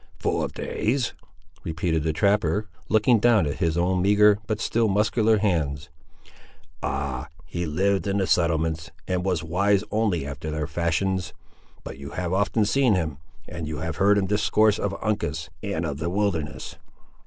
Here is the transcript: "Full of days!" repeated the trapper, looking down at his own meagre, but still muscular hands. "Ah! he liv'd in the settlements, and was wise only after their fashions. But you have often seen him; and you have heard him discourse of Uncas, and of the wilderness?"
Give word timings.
"Full 0.17 0.41
of 0.41 0.53
days!" 0.55 1.13
repeated 1.63 2.01
the 2.01 2.11
trapper, 2.11 2.67
looking 2.89 3.19
down 3.19 3.45
at 3.45 3.57
his 3.59 3.77
own 3.77 4.01
meagre, 4.01 4.39
but 4.47 4.59
still 4.59 4.87
muscular 4.87 5.37
hands. 5.37 5.89
"Ah! 6.81 7.27
he 7.45 7.67
liv'd 7.67 8.07
in 8.07 8.17
the 8.17 8.25
settlements, 8.25 8.89
and 9.07 9.23
was 9.23 9.43
wise 9.43 9.83
only 9.91 10.25
after 10.25 10.49
their 10.49 10.65
fashions. 10.65 11.35
But 11.83 11.99
you 11.99 12.09
have 12.17 12.33
often 12.33 12.65
seen 12.65 12.95
him; 12.95 13.19
and 13.47 13.67
you 13.67 13.77
have 13.77 13.97
heard 13.97 14.17
him 14.17 14.25
discourse 14.25 14.79
of 14.79 14.95
Uncas, 15.03 15.51
and 15.61 15.85
of 15.85 15.99
the 15.99 16.09
wilderness?" 16.09 16.77